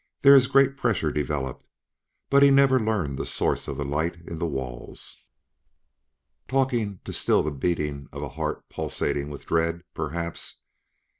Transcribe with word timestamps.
There 0.23 0.33
is 0.33 0.47
great 0.47 0.77
pressure 0.77 1.11
developed... 1.11 1.63
but 2.31 2.41
he 2.41 2.49
never 2.49 2.79
learned 2.79 3.19
the 3.19 3.25
source 3.27 3.67
of 3.67 3.77
the 3.77 3.85
light 3.85 4.15
in 4.25 4.39
the 4.39 4.47
walls." 4.47 5.27
Talking 6.47 6.99
to 7.05 7.13
still 7.13 7.43
the 7.43 7.51
beating 7.51 8.09
of 8.11 8.23
a 8.23 8.29
heart 8.29 8.67
pulsing 8.67 9.29
with 9.29 9.45
dread, 9.45 9.83
perhaps! 9.93 10.61